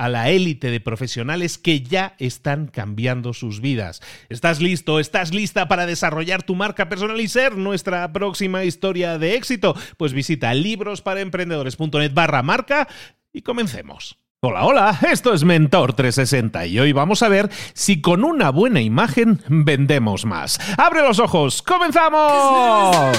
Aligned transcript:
a 0.00 0.08
la 0.08 0.30
élite 0.30 0.70
de 0.70 0.80
profesionales 0.80 1.58
que 1.58 1.82
ya 1.82 2.14
están 2.18 2.68
cambiando 2.68 3.34
sus 3.34 3.60
vidas. 3.60 4.00
¿Estás 4.30 4.62
listo? 4.62 4.98
¿Estás 4.98 5.34
lista 5.34 5.68
para 5.68 5.84
desarrollar 5.84 6.42
tu 6.42 6.54
marca 6.54 6.88
personal 6.88 7.20
y 7.20 7.28
ser 7.28 7.58
nuestra 7.58 8.10
próxima 8.10 8.64
historia 8.64 9.18
de 9.18 9.34
éxito? 9.34 9.76
Pues 9.98 10.14
visita 10.14 10.54
librosparaemprendedores.net 10.54 12.14
barra 12.14 12.42
marca 12.42 12.88
y 13.30 13.42
comencemos. 13.42 14.16
Hola, 14.40 14.64
hola, 14.64 14.98
esto 15.10 15.34
es 15.34 15.44
Mentor 15.44 15.92
360 15.92 16.64
y 16.64 16.78
hoy 16.78 16.92
vamos 16.92 17.22
a 17.22 17.28
ver 17.28 17.50
si 17.74 18.00
con 18.00 18.24
una 18.24 18.48
buena 18.48 18.80
imagen 18.80 19.42
vendemos 19.48 20.24
más. 20.24 20.58
¡Abre 20.78 21.02
los 21.02 21.18
ojos! 21.18 21.60
¡Comenzamos! 21.60 23.18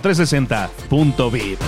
mentor360.vip. 0.00 1.60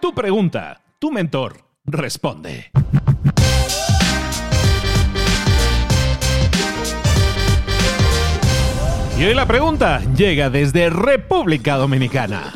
Tu 0.00 0.14
pregunta, 0.14 0.82
tu 0.98 1.10
mentor 1.10 1.64
responde. 1.86 2.70
Y 9.16 9.24
hoy 9.24 9.34
la 9.34 9.46
pregunta 9.46 10.02
llega 10.16 10.50
desde 10.50 10.90
República 10.90 11.76
Dominicana. 11.76 12.52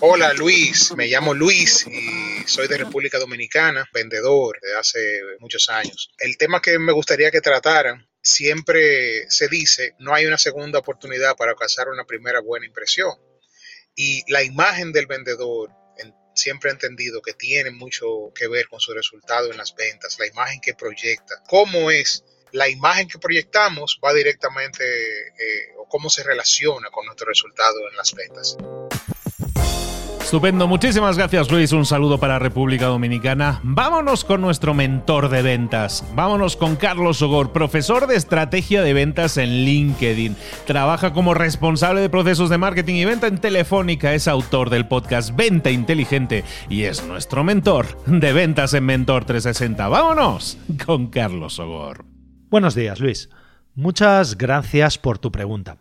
Hola 0.00 0.32
Luis, 0.34 0.94
me 0.96 1.08
llamo 1.08 1.34
Luis 1.34 1.84
y 1.88 2.46
soy 2.46 2.68
de 2.68 2.78
República 2.78 3.18
Dominicana, 3.18 3.84
vendedor 3.92 4.60
de 4.60 4.78
hace 4.78 5.20
muchos 5.40 5.68
años. 5.70 6.10
El 6.18 6.36
tema 6.36 6.60
que 6.62 6.78
me 6.78 6.92
gustaría 6.92 7.32
que 7.32 7.40
trataran 7.40 8.07
siempre 8.22 9.30
se 9.30 9.48
dice, 9.48 9.94
no 9.98 10.14
hay 10.14 10.26
una 10.26 10.38
segunda 10.38 10.78
oportunidad 10.78 11.36
para 11.36 11.52
alcanzar 11.52 11.88
una 11.88 12.04
primera 12.04 12.40
buena 12.40 12.66
impresión. 12.66 13.12
Y 13.94 14.22
la 14.30 14.42
imagen 14.42 14.92
del 14.92 15.06
vendedor, 15.06 15.70
siempre 16.34 16.70
he 16.70 16.72
entendido 16.72 17.20
que 17.20 17.34
tiene 17.34 17.70
mucho 17.70 18.32
que 18.34 18.46
ver 18.46 18.68
con 18.68 18.80
su 18.80 18.92
resultado 18.94 19.50
en 19.50 19.56
las 19.56 19.74
ventas, 19.74 20.18
la 20.18 20.26
imagen 20.26 20.60
que 20.60 20.74
proyecta, 20.74 21.42
cómo 21.48 21.90
es 21.90 22.24
la 22.52 22.68
imagen 22.68 23.08
que 23.08 23.18
proyectamos 23.18 23.98
va 24.02 24.14
directamente 24.14 24.84
eh, 24.84 25.74
o 25.76 25.86
cómo 25.88 26.08
se 26.08 26.22
relaciona 26.22 26.90
con 26.90 27.06
nuestro 27.06 27.26
resultado 27.26 27.88
en 27.90 27.96
las 27.96 28.14
ventas. 28.14 28.56
Estupendo, 30.28 30.68
muchísimas 30.68 31.16
gracias 31.16 31.50
Luis, 31.50 31.72
un 31.72 31.86
saludo 31.86 32.18
para 32.18 32.38
República 32.38 32.84
Dominicana. 32.84 33.60
Vámonos 33.62 34.26
con 34.26 34.42
nuestro 34.42 34.74
mentor 34.74 35.30
de 35.30 35.40
ventas, 35.40 36.04
vámonos 36.14 36.54
con 36.54 36.76
Carlos 36.76 37.22
Ogor, 37.22 37.50
profesor 37.50 38.06
de 38.06 38.16
estrategia 38.16 38.82
de 38.82 38.92
ventas 38.92 39.38
en 39.38 39.64
LinkedIn. 39.64 40.36
Trabaja 40.66 41.14
como 41.14 41.32
responsable 41.32 42.02
de 42.02 42.10
procesos 42.10 42.50
de 42.50 42.58
marketing 42.58 42.96
y 42.96 43.04
venta 43.06 43.26
en 43.26 43.38
Telefónica, 43.38 44.12
es 44.12 44.28
autor 44.28 44.68
del 44.68 44.86
podcast 44.86 45.34
Venta 45.34 45.70
Inteligente 45.70 46.44
y 46.68 46.82
es 46.82 47.06
nuestro 47.06 47.42
mentor 47.42 47.86
de 48.04 48.32
ventas 48.34 48.74
en 48.74 48.84
Mentor 48.84 49.24
360. 49.24 49.88
Vámonos 49.88 50.58
con 50.84 51.06
Carlos 51.06 51.58
Ogor. 51.58 52.04
Buenos 52.50 52.74
días 52.74 53.00
Luis, 53.00 53.30
muchas 53.74 54.36
gracias 54.36 54.98
por 54.98 55.18
tu 55.18 55.32
pregunta. 55.32 55.78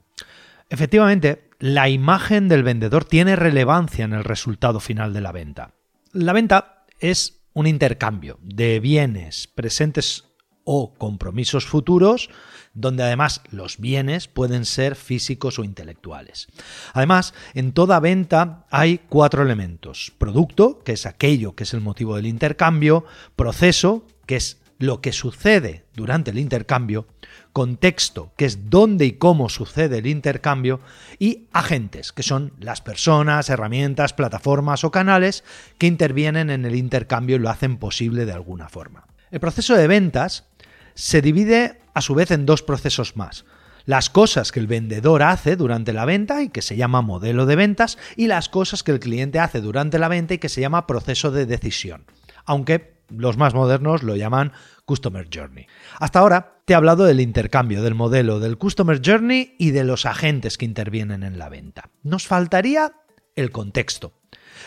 Efectivamente, 0.69 1.47
la 1.59 1.90
imagen 1.90 2.47
del 2.47 2.63
vendedor 2.63 3.06
tiene 3.06 3.35
relevancia 3.35 4.06
en 4.06 4.13
el 4.13 4.23
resultado 4.23 4.79
final 4.79 5.13
de 5.13 5.22
la 5.22 5.31
venta. 5.31 5.73
La 6.13 6.34
venta 6.34 6.85
es 7.00 7.41
un 7.53 7.68
intercambio 7.68 8.40
de 8.41 8.79
bienes 8.79 9.47
presentes 9.47 10.25
o 10.63 10.94
compromisos 10.94 11.66
futuros, 11.66 12.29
donde 12.73 13.03
además 13.03 13.41
los 13.50 13.79
bienes 13.79 14.28
pueden 14.28 14.66
ser 14.66 14.95
físicos 14.95 15.57
o 15.57 15.63
intelectuales. 15.63 16.47
Además, 16.94 17.34
en 17.53 17.72
toda 17.72 18.00
venta 18.00 18.68
hay 18.69 19.00
cuatro 19.09 19.41
elementos. 19.41 20.12
Producto, 20.18 20.79
que 20.84 20.91
es 20.91 21.06
aquello 21.06 21.56
que 21.56 21.63
es 21.63 21.74
el 21.74 21.81
motivo 21.81 22.18
del 22.18 22.28
intercambio, 22.28 23.06
proceso, 23.35 24.06
que 24.25 24.35
es 24.35 24.62
lo 24.79 25.01
que 25.01 25.12
sucede 25.12 25.85
durante 25.95 26.31
el 26.31 26.39
intercambio, 26.39 27.07
contexto, 27.53 28.31
que 28.38 28.45
es 28.45 28.69
dónde 28.69 29.06
y 29.06 29.13
cómo 29.13 29.50
sucede 29.50 29.97
el 29.97 30.07
intercambio, 30.07 30.79
y 31.18 31.47
agentes, 31.53 32.12
que 32.12 32.24
son 32.24 32.53
las 32.59 32.81
personas, 32.81 33.50
herramientas, 33.50 34.13
plataformas 34.13 34.83
o 34.83 34.91
canales 34.91 35.44
que 35.77 35.88
intervienen 35.88 36.50
en 36.50 36.65
el 36.65 36.75
intercambio 36.75 37.38
y 37.38 37.39
lo 37.39 37.50
hacen 37.50 37.77
posible 37.77 38.25
de 38.25 38.33
alguna 38.33 38.69
forma. 38.69 39.07
El 39.31 39.39
proceso 39.39 39.75
de 39.75 39.88
ventas 39.88 40.45
se 40.94 41.21
divide 41.21 41.80
a 41.94 42.01
su 42.01 42.15
vez 42.15 42.31
en 42.31 42.45
dos 42.45 42.62
procesos 42.62 43.18
más. 43.18 43.45
Las 43.85 44.09
cosas 44.09 44.51
que 44.51 44.59
el 44.59 44.68
vendedor 44.68 45.23
hace 45.23 45.56
durante 45.56 45.94
la 45.94 46.06
venta 46.06 46.44
y 46.44 46.50
que 46.50 46.62
se 46.62 46.75
llama 46.75 47.01
modelo 47.01 47.45
de 47.45 47.56
ventas 47.56 47.97
y 48.18 48.27
las 48.27 48.50
cosas 48.50 48.83
que 48.83 48.91
el 48.91 49.00
cliente 49.00 49.39
hace 49.39 49.62
durante 49.62 49.97
la 49.97 50.09
venta 50.09 50.33
y 50.33 50.39
que 50.39 50.50
se 50.50 50.59
llama 50.59 50.88
proceso 50.88 51.31
de 51.31 51.45
decisión. 51.45 52.03
Aunque 52.45 52.96
los 53.09 53.38
más 53.38 53.54
modernos 53.54 54.04
lo 54.04 54.15
llaman 54.15 54.54
Customer 54.86 55.27
Journey. 55.33 55.68
Hasta 56.00 56.19
ahora 56.19 56.62
te 56.65 56.74
he 56.74 56.75
hablado 56.75 57.06
del 57.06 57.19
intercambio, 57.19 57.81
del 57.81 57.95
modelo, 57.95 58.39
del 58.39 58.57
Customer 58.57 59.01
Journey 59.04 59.56
y 59.57 59.71
de 59.71 59.83
los 59.83 60.06
agentes 60.06 60.57
que 60.57 60.65
intervienen 60.65 61.24
en 61.24 61.38
la 61.38 61.50
venta. 61.50 61.89
Nos 62.04 62.27
faltaría 62.27 62.94
el 63.36 63.51
contexto. 63.51 64.13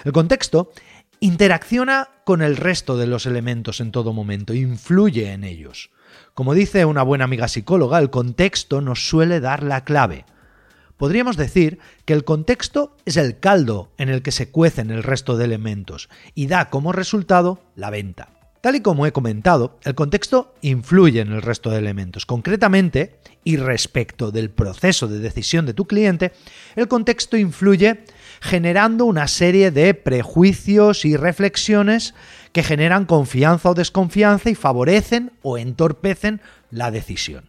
El 0.04 0.12
contexto 0.12 0.70
interacciona 1.20 2.08
con 2.24 2.42
el 2.42 2.56
resto 2.56 2.96
de 2.96 3.06
los 3.06 3.26
elementos 3.26 3.80
en 3.80 3.92
todo 3.92 4.12
momento, 4.12 4.54
influye 4.54 5.32
en 5.32 5.44
ellos. 5.44 5.90
Como 6.34 6.54
dice 6.54 6.84
una 6.84 7.02
buena 7.02 7.24
amiga 7.24 7.48
psicóloga, 7.48 7.98
el 7.98 8.10
contexto 8.10 8.80
nos 8.80 9.08
suele 9.08 9.40
dar 9.40 9.62
la 9.62 9.84
clave. 9.84 10.24
Podríamos 11.00 11.38
decir 11.38 11.78
que 12.04 12.12
el 12.12 12.24
contexto 12.24 12.94
es 13.06 13.16
el 13.16 13.38
caldo 13.38 13.90
en 13.96 14.10
el 14.10 14.20
que 14.20 14.32
se 14.32 14.50
cuecen 14.50 14.90
el 14.90 15.02
resto 15.02 15.38
de 15.38 15.46
elementos 15.46 16.10
y 16.34 16.46
da 16.46 16.68
como 16.68 16.92
resultado 16.92 17.62
la 17.74 17.88
venta. 17.88 18.28
Tal 18.60 18.76
y 18.76 18.80
como 18.82 19.06
he 19.06 19.12
comentado, 19.12 19.78
el 19.84 19.94
contexto 19.94 20.54
influye 20.60 21.20
en 21.20 21.32
el 21.32 21.40
resto 21.40 21.70
de 21.70 21.78
elementos. 21.78 22.26
Concretamente, 22.26 23.18
y 23.44 23.56
respecto 23.56 24.30
del 24.30 24.50
proceso 24.50 25.08
de 25.08 25.20
decisión 25.20 25.64
de 25.64 25.72
tu 25.72 25.86
cliente, 25.86 26.32
el 26.76 26.86
contexto 26.86 27.38
influye 27.38 28.04
generando 28.42 29.06
una 29.06 29.26
serie 29.26 29.70
de 29.70 29.94
prejuicios 29.94 31.06
y 31.06 31.16
reflexiones 31.16 32.12
que 32.52 32.62
generan 32.62 33.06
confianza 33.06 33.70
o 33.70 33.74
desconfianza 33.74 34.50
y 34.50 34.54
favorecen 34.54 35.32
o 35.40 35.56
entorpecen 35.56 36.42
la 36.70 36.90
decisión. 36.90 37.46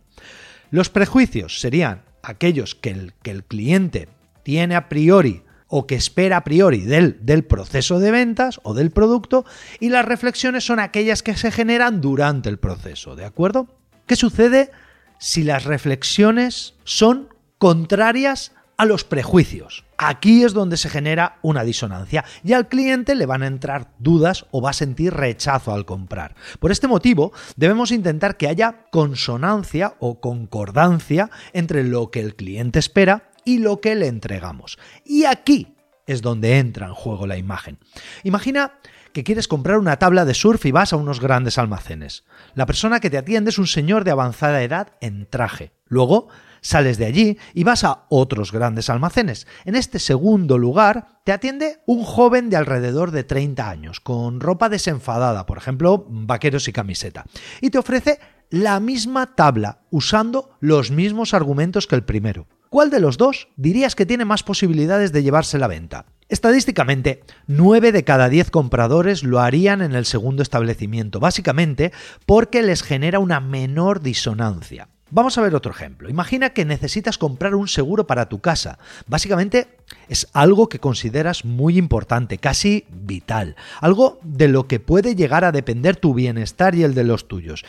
Los 0.69 0.87
prejuicios 0.87 1.59
serían 1.59 2.03
aquellos 2.23 2.75
que 2.75 2.91
el, 2.91 3.13
que 3.21 3.31
el 3.31 3.43
cliente 3.43 4.09
tiene 4.43 4.75
a 4.75 4.89
priori 4.89 5.43
o 5.67 5.87
que 5.87 5.95
espera 5.95 6.37
a 6.37 6.43
priori 6.43 6.81
del, 6.81 7.17
del, 7.25 7.45
proceso 7.45 7.99
de 7.99 8.11
ventas 8.11 8.59
o 8.63 8.73
del 8.73 8.91
producto 8.91 9.45
y 9.79 9.89
las 9.89 10.05
reflexiones 10.05 10.65
son 10.65 10.79
aquellas 10.79 11.23
que 11.23 11.35
se 11.35 11.51
generan 11.51 12.01
durante 12.01 12.49
el 12.49 12.59
proceso, 12.59 13.15
¿de 13.15 13.25
acuerdo? 13.25 13.67
¿Qué 14.05 14.15
sucede 14.15 14.71
si 15.17 15.43
las 15.43 15.63
reflexiones 15.63 16.73
son 16.83 17.29
contrarias 17.57 18.51
a 18.81 18.85
los 18.85 19.03
prejuicios? 19.03 19.85
Aquí 19.95 20.43
es 20.43 20.53
donde 20.53 20.75
se 20.75 20.89
genera 20.89 21.37
una 21.43 21.63
disonancia 21.63 22.25
y 22.43 22.53
al 22.53 22.67
cliente 22.67 23.13
le 23.13 23.27
van 23.27 23.43
a 23.43 23.47
entrar 23.47 23.91
dudas 23.99 24.47
o 24.49 24.59
va 24.59 24.71
a 24.71 24.73
sentir 24.73 25.13
rechazo 25.13 25.71
al 25.71 25.85
comprar. 25.85 26.33
Por 26.59 26.71
este 26.71 26.87
motivo, 26.87 27.31
debemos 27.55 27.91
intentar 27.91 28.37
que 28.37 28.47
haya 28.47 28.87
consonancia 28.89 29.93
o 29.99 30.19
concordancia 30.19 31.29
entre 31.53 31.83
lo 31.83 32.09
que 32.09 32.21
el 32.21 32.35
cliente 32.35 32.79
espera 32.79 33.29
y 33.45 33.59
lo 33.59 33.81
que 33.81 33.93
le 33.93 34.07
entregamos. 34.07 34.79
Y 35.05 35.25
aquí 35.25 35.75
es 36.07 36.23
donde 36.23 36.57
entra 36.57 36.87
en 36.87 36.95
juego 36.95 37.27
la 37.27 37.37
imagen. 37.37 37.77
Imagina 38.23 38.79
que 39.13 39.23
quieres 39.23 39.47
comprar 39.47 39.77
una 39.77 39.99
tabla 39.99 40.25
de 40.25 40.33
surf 40.33 40.65
y 40.65 40.71
vas 40.71 40.91
a 40.91 40.97
unos 40.97 41.19
grandes 41.19 41.59
almacenes. 41.59 42.23
La 42.55 42.65
persona 42.65 42.99
que 42.99 43.11
te 43.11 43.19
atiende 43.19 43.51
es 43.51 43.59
un 43.59 43.67
señor 43.67 44.05
de 44.05 44.11
avanzada 44.11 44.63
edad 44.63 44.93
en 45.01 45.27
traje. 45.27 45.71
Luego, 45.85 46.29
sales 46.61 46.97
de 46.97 47.05
allí 47.05 47.37
y 47.53 47.63
vas 47.63 47.83
a 47.83 48.05
otros 48.09 48.51
grandes 48.51 48.89
almacenes. 48.89 49.47
En 49.65 49.75
este 49.75 49.99
segundo 49.99 50.57
lugar, 50.57 51.19
te 51.23 51.31
atiende 51.31 51.79
un 51.85 52.03
joven 52.03 52.49
de 52.49 52.57
alrededor 52.57 53.11
de 53.11 53.23
30 53.23 53.69
años, 53.69 53.99
con 53.99 54.39
ropa 54.39 54.69
desenfadada, 54.69 55.45
por 55.45 55.57
ejemplo, 55.57 56.05
vaqueros 56.07 56.67
y 56.67 56.73
camiseta, 56.73 57.25
y 57.59 57.69
te 57.69 57.77
ofrece 57.77 58.19
la 58.49 58.79
misma 58.79 59.35
tabla, 59.35 59.81
usando 59.89 60.57
los 60.59 60.91
mismos 60.91 61.33
argumentos 61.33 61.87
que 61.87 61.95
el 61.95 62.03
primero. 62.03 62.47
¿Cuál 62.69 62.89
de 62.89 63.01
los 63.01 63.17
dos 63.17 63.49
dirías 63.57 63.95
que 63.95 64.05
tiene 64.05 64.23
más 64.23 64.43
posibilidades 64.43 65.11
de 65.11 65.23
llevarse 65.23 65.57
la 65.57 65.67
venta? 65.67 66.05
Estadísticamente, 66.29 67.23
9 67.47 67.91
de 67.91 68.05
cada 68.05 68.29
10 68.29 68.51
compradores 68.51 69.23
lo 69.23 69.41
harían 69.41 69.81
en 69.81 69.93
el 69.93 70.05
segundo 70.05 70.41
establecimiento, 70.41 71.19
básicamente 71.19 71.91
porque 72.25 72.61
les 72.61 72.83
genera 72.83 73.19
una 73.19 73.41
menor 73.41 74.01
disonancia. 74.01 74.87
Vamos 75.13 75.37
a 75.37 75.41
ver 75.41 75.53
otro 75.55 75.73
ejemplo. 75.73 76.09
Imagina 76.09 76.51
que 76.51 76.63
necesitas 76.63 77.17
comprar 77.17 77.53
un 77.53 77.67
seguro 77.67 78.07
para 78.07 78.29
tu 78.29 78.39
casa. 78.39 78.79
Básicamente 79.07 79.67
es 80.07 80.29
algo 80.31 80.69
que 80.69 80.79
consideras 80.79 81.43
muy 81.43 81.77
importante, 81.77 82.37
casi 82.37 82.85
vital, 82.89 83.57
algo 83.81 84.19
de 84.23 84.47
lo 84.47 84.69
que 84.69 84.79
puede 84.79 85.15
llegar 85.15 85.43
a 85.43 85.51
depender 85.51 85.97
tu 85.97 86.13
bienestar 86.13 86.75
y 86.75 86.83
el 86.83 86.93
de 86.93 87.03
los 87.03 87.27
tuyos. 87.27 87.65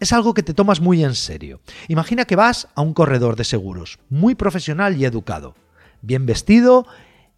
Es 0.00 0.14
algo 0.14 0.32
que 0.32 0.42
te 0.42 0.54
tomas 0.54 0.80
muy 0.80 1.04
en 1.04 1.14
serio. 1.14 1.60
Imagina 1.88 2.24
que 2.24 2.36
vas 2.36 2.68
a 2.74 2.80
un 2.80 2.94
corredor 2.94 3.36
de 3.36 3.44
seguros, 3.44 3.98
muy 4.08 4.34
profesional 4.34 4.96
y 4.96 5.04
educado, 5.04 5.56
bien 6.00 6.24
vestido 6.24 6.86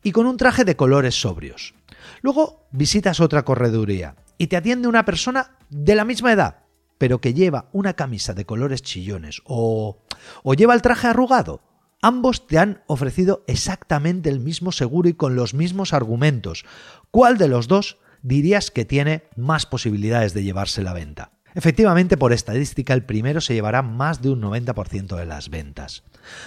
y 0.05 0.13
con 0.13 0.27
un 0.27 0.37
traje 0.37 0.65
de 0.65 0.77
colores 0.77 1.21
sobrios. 1.21 1.75
Luego 2.23 2.69
visitas 2.71 3.19
otra 3.19 3.45
correduría 3.45 4.15
y 4.39 4.47
te 4.47 4.57
atiende 4.57 4.87
una 4.87 5.05
persona 5.05 5.57
de 5.71 5.97
la 5.97 6.05
misma 6.05 6.31
edad, 6.31 6.60
pero 7.01 7.23
que 7.23 7.33
lleva 7.33 7.71
una 7.73 7.95
camisa 7.95 8.35
de 8.35 8.45
colores 8.45 8.83
chillones 8.83 9.41
o, 9.47 10.03
o 10.43 10.53
lleva 10.53 10.75
el 10.75 10.83
traje 10.83 11.07
arrugado. 11.07 11.63
Ambos 12.03 12.47
te 12.47 12.59
han 12.59 12.83
ofrecido 12.89 13.43
exactamente 13.47 14.29
el 14.29 14.39
mismo 14.39 14.71
seguro 14.71 15.09
y 15.09 15.15
con 15.15 15.35
los 15.35 15.55
mismos 15.55 15.95
argumentos. 15.95 16.67
¿Cuál 17.11 17.39
de 17.39 17.49
los 17.49 17.69
dos 17.69 17.97
dirías 18.21 18.71
que 18.71 18.85
tiene 18.85 19.23
más 19.35 19.65
posibilidades 19.65 20.35
de 20.35 20.43
llevarse 20.43 20.83
la 20.83 20.93
venta? 20.93 21.33
Efectivamente, 21.55 22.19
por 22.19 22.35
estadística, 22.35 22.93
el 22.93 23.05
primero 23.05 23.41
se 23.41 23.55
llevará 23.55 23.81
más 23.81 24.21
de 24.21 24.29
un 24.29 24.43
90% 24.43 25.17
de 25.17 25.25
las 25.25 25.49
ventas. 25.49 26.05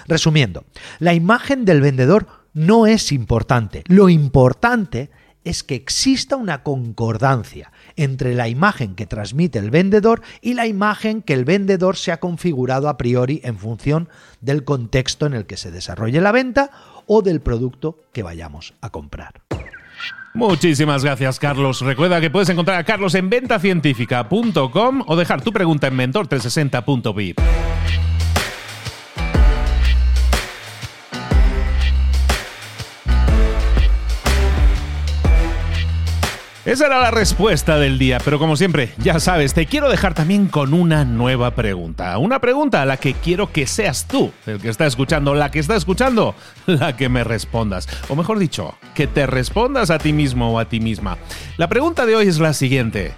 Resumiendo, 0.07 0.65
la 0.99 1.15
imagen 1.15 1.65
del 1.65 1.81
vendedor 1.81 2.27
no 2.53 2.85
es 2.85 3.11
importante. 3.11 3.83
Lo 3.87 4.07
importante 4.07 5.09
es 5.43 5.63
que 5.63 5.75
exista 5.75 6.35
una 6.35 6.63
concordancia 6.63 7.71
entre 7.95 8.33
la 8.33 8.47
imagen 8.47 8.95
que 8.95 9.05
transmite 9.05 9.59
el 9.59 9.69
vendedor 9.69 10.21
y 10.41 10.53
la 10.53 10.67
imagen 10.67 11.21
que 11.21 11.33
el 11.33 11.45
vendedor 11.45 11.97
se 11.97 12.11
ha 12.11 12.19
configurado 12.19 12.89
a 12.89 12.97
priori 12.97 13.41
en 13.43 13.57
función 13.57 14.09
del 14.41 14.63
contexto 14.63 15.25
en 15.25 15.33
el 15.33 15.45
que 15.45 15.57
se 15.57 15.71
desarrolle 15.71 16.21
la 16.21 16.31
venta 16.31 16.71
o 17.05 17.21
del 17.21 17.41
producto 17.41 17.99
que 18.13 18.23
vayamos 18.23 18.73
a 18.81 18.89
comprar. 18.89 19.41
Muchísimas 20.33 21.03
gracias, 21.03 21.39
Carlos. 21.39 21.81
Recuerda 21.81 22.19
que 22.19 22.31
puedes 22.31 22.49
encontrar 22.49 22.79
a 22.79 22.83
Carlos 22.83 23.13
en 23.13 23.29
ventacientífica.com 23.29 25.03
o 25.05 25.15
dejar 25.15 25.43
tu 25.43 25.53
pregunta 25.53 25.87
en 25.87 25.95
mentor360.vip. 25.95 27.39
Esa 36.65 36.85
era 36.85 37.01
la 37.01 37.11
respuesta 37.11 37.77
del 37.77 37.99
día, 37.99 38.19
pero 38.23 38.39
como 38.39 38.55
siempre, 38.55 38.93
ya 38.97 39.19
sabes, 39.19 39.53
te 39.53 39.65
quiero 39.65 39.89
dejar 39.89 40.13
también 40.13 40.47
con 40.47 40.73
una 40.73 41.03
nueva 41.03 41.55
pregunta. 41.55 42.17
Una 42.17 42.39
pregunta 42.39 42.81
a 42.81 42.85
la 42.85 42.95
que 42.95 43.13
quiero 43.15 43.51
que 43.51 43.67
seas 43.67 44.07
tú, 44.07 44.31
el 44.45 44.61
que 44.61 44.69
está 44.69 44.85
escuchando, 44.85 45.35
la 45.35 45.51
que 45.51 45.59
está 45.59 45.75
escuchando, 45.75 46.35
la 46.65 46.95
que 46.95 47.09
me 47.09 47.25
respondas. 47.25 47.89
O 48.07 48.15
mejor 48.15 48.39
dicho, 48.39 48.75
que 48.95 49.07
te 49.07 49.27
respondas 49.27 49.89
a 49.89 49.97
ti 49.97 50.13
mismo 50.13 50.53
o 50.53 50.59
a 50.59 50.69
ti 50.69 50.79
misma. 50.79 51.17
La 51.57 51.67
pregunta 51.67 52.05
de 52.05 52.15
hoy 52.15 52.27
es 52.27 52.39
la 52.39 52.53
siguiente. 52.53 53.11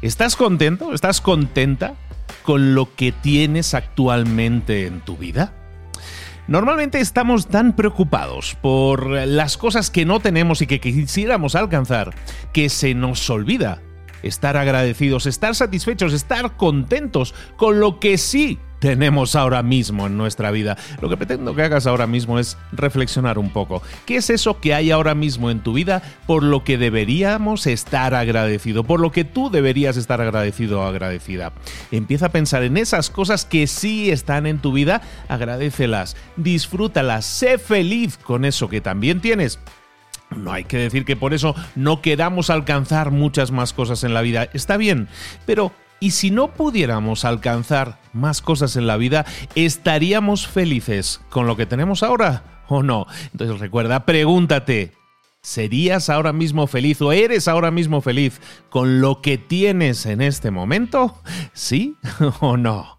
¿Estás 0.00 0.36
contento? 0.36 0.94
¿Estás 0.94 1.20
contenta 1.20 1.94
con 2.44 2.76
lo 2.76 2.94
que 2.94 3.10
tienes 3.10 3.74
actualmente 3.74 4.86
en 4.86 5.00
tu 5.00 5.16
vida? 5.16 5.52
Normalmente 6.48 7.00
estamos 7.00 7.46
tan 7.46 7.74
preocupados 7.74 8.56
por 8.60 9.06
las 9.06 9.56
cosas 9.56 9.90
que 9.90 10.04
no 10.04 10.20
tenemos 10.20 10.60
y 10.60 10.66
que 10.66 10.80
quisiéramos 10.80 11.54
alcanzar 11.54 12.14
que 12.52 12.68
se 12.68 12.94
nos 12.94 13.28
olvida 13.30 13.80
estar 14.22 14.56
agradecidos, 14.56 15.26
estar 15.26 15.54
satisfechos, 15.54 16.12
estar 16.12 16.56
contentos 16.56 17.34
con 17.56 17.80
lo 17.80 18.00
que 18.00 18.18
sí 18.18 18.58
tenemos 18.82 19.36
ahora 19.36 19.62
mismo 19.62 20.08
en 20.08 20.16
nuestra 20.16 20.50
vida. 20.50 20.76
Lo 21.00 21.08
que 21.08 21.16
pretendo 21.16 21.54
que 21.54 21.62
hagas 21.62 21.86
ahora 21.86 22.08
mismo 22.08 22.40
es 22.40 22.58
reflexionar 22.72 23.38
un 23.38 23.50
poco. 23.50 23.80
¿Qué 24.06 24.16
es 24.16 24.28
eso 24.28 24.58
que 24.58 24.74
hay 24.74 24.90
ahora 24.90 25.14
mismo 25.14 25.52
en 25.52 25.60
tu 25.60 25.72
vida 25.72 26.02
por 26.26 26.42
lo 26.42 26.64
que 26.64 26.78
deberíamos 26.78 27.68
estar 27.68 28.12
agradecido? 28.12 28.82
Por 28.82 28.98
lo 28.98 29.12
que 29.12 29.22
tú 29.22 29.50
deberías 29.50 29.96
estar 29.96 30.20
agradecido 30.20 30.80
o 30.80 30.82
agradecida. 30.82 31.52
Empieza 31.92 32.26
a 32.26 32.32
pensar 32.32 32.64
en 32.64 32.76
esas 32.76 33.08
cosas 33.08 33.44
que 33.44 33.68
sí 33.68 34.10
están 34.10 34.46
en 34.46 34.58
tu 34.58 34.72
vida, 34.72 35.00
agradecelas, 35.28 36.16
disfrútalas, 36.36 37.24
sé 37.24 37.58
feliz 37.58 38.18
con 38.18 38.44
eso 38.44 38.68
que 38.68 38.80
también 38.80 39.20
tienes. 39.20 39.60
No 40.34 40.50
hay 40.50 40.64
que 40.64 40.78
decir 40.78 41.04
que 41.04 41.14
por 41.14 41.34
eso 41.34 41.54
no 41.76 42.02
queramos 42.02 42.50
alcanzar 42.50 43.12
muchas 43.12 43.52
más 43.52 43.72
cosas 43.72 44.02
en 44.02 44.12
la 44.12 44.22
vida. 44.22 44.48
Está 44.52 44.76
bien, 44.76 45.06
pero 45.46 45.72
y 46.02 46.10
si 46.10 46.32
no 46.32 46.48
pudiéramos 46.48 47.24
alcanzar 47.24 48.00
más 48.12 48.42
cosas 48.42 48.74
en 48.74 48.88
la 48.88 48.96
vida, 48.96 49.24
¿estaríamos 49.54 50.48
felices 50.48 51.20
con 51.30 51.46
lo 51.46 51.56
que 51.56 51.64
tenemos 51.64 52.02
ahora 52.02 52.64
o 52.66 52.82
no? 52.82 53.06
Entonces 53.30 53.60
recuerda, 53.60 54.04
pregúntate, 54.04 54.94
¿serías 55.42 56.10
ahora 56.10 56.32
mismo 56.32 56.66
feliz 56.66 57.00
o 57.00 57.12
eres 57.12 57.46
ahora 57.46 57.70
mismo 57.70 58.00
feliz 58.00 58.40
con 58.68 59.00
lo 59.00 59.22
que 59.22 59.38
tienes 59.38 60.04
en 60.04 60.22
este 60.22 60.50
momento? 60.50 61.22
¿Sí 61.52 61.94
o 62.40 62.56
no? 62.56 62.98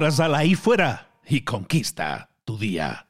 Ahora 0.00 0.12
sal 0.12 0.34
ahí 0.34 0.54
fuera 0.54 1.10
y 1.28 1.42
conquista 1.42 2.30
tu 2.46 2.56
día. 2.56 3.09